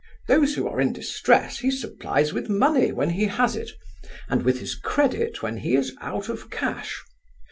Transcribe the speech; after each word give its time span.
Those 0.27 0.55
who 0.55 0.67
are 0.67 0.81
in 0.81 0.93
distress 0.93 1.59
he 1.59 1.69
supplies 1.69 2.33
with 2.33 2.49
money 2.49 2.91
when 2.91 3.11
he 3.11 3.25
has 3.25 3.55
it, 3.55 3.69
and 4.27 4.41
with 4.41 4.59
his 4.59 4.73
credit 4.73 5.43
when 5.43 5.57
he 5.57 5.75
is 5.75 5.95
out 6.01 6.27
of 6.27 6.49
cash. 6.49 6.99